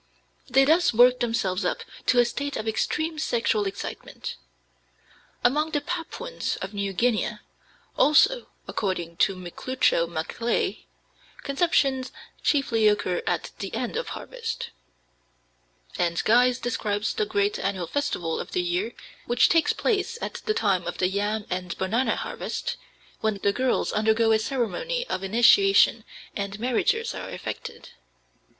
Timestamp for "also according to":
7.95-9.35